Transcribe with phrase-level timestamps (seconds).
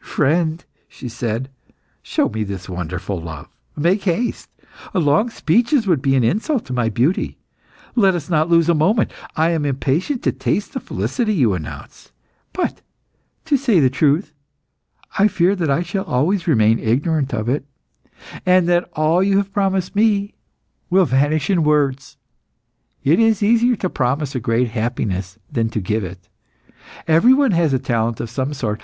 [0.00, 1.48] "Friend," she said,
[2.02, 3.46] "show me this wonderful love.
[3.76, 4.50] Make haste!
[4.92, 7.38] Long speeches would be an insult to my beauty;
[7.94, 9.12] let us not lose a moment.
[9.36, 12.10] I am impatient to taste the felicity you announce;
[12.52, 12.80] but,
[13.44, 14.32] to say the truth,
[15.20, 17.64] I fear that I shall always remain ignorant of it,
[18.44, 20.34] and that all you have promised me
[20.90, 22.16] will vanish in words.
[23.04, 26.28] It is easier to promise a great happiness than to give it.
[27.06, 28.82] Everyone has a talent of some sort.